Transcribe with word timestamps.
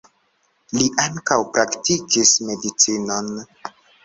Li 0.79 0.85
ankaŭ 1.03 1.37
praktikis 1.57 2.33
medicinon. 2.49 3.31